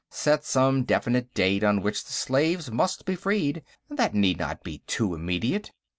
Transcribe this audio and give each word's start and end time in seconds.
Set 0.09 0.43
some 0.43 0.83
definite 0.83 1.31
date 1.35 1.63
on 1.63 1.79
which 1.83 2.03
the 2.03 2.11
slaves 2.11 2.71
must 2.71 3.01
all 3.01 3.05
be 3.05 3.15
freed; 3.15 3.61
that 3.87 4.15
need 4.15 4.39
not 4.39 4.63
be 4.63 4.79
too 4.87 5.13
immediate. 5.13 5.73